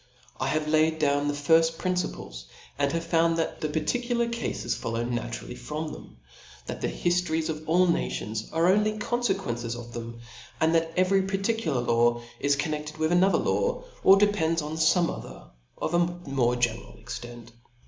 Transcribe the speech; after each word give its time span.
I 0.39 0.47
have 0.47 0.67
laid 0.67 0.97
down 0.97 1.27
the 1.27 1.35
firft 1.35 1.77
principles, 1.77 2.45
and 2.79 2.91
have 2.91 3.03
found 3.05 3.37
that 3.37 3.61
the 3.61 3.69
particular 3.69 4.27
cafes 4.27 4.73
follow 4.73 5.03
naturally 5.03 5.53
from 5.53 5.91
them; 5.91 6.17
that 6.65 6.81
the 6.81 6.87
hidories 6.87 7.49
of 7.49 7.69
all 7.69 7.85
nations 7.85 8.49
are 8.51 8.65
only 8.73 8.97
confequences 8.97 9.75
of 9.75 9.93
them; 9.93 10.19
and 10.59 10.73
that 10.73 10.91
every 10.97 11.21
particular 11.21 11.81
law 11.81 12.19
is 12.39 12.55
connected 12.55 12.97
with 12.97 13.11
another 13.11 13.37
law, 13.37 13.83
or 14.03 14.17
depends 14.17 14.63
on 14.63 14.71
fome 14.73 15.15
other 15.15 15.51
of 15.77 15.93
a 15.93 15.99
more 15.99 16.55
general 16.55 16.95
extent. 16.97 17.51